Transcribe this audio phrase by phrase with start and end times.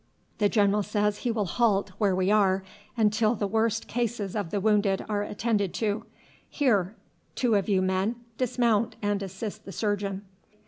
[0.39, 2.63] The general says he will halt where we are
[2.97, 6.05] until the worst cases of the wounded are attended to.
[6.49, 6.95] Here,
[7.35, 10.25] two of you men, dismount and assist the surgeon."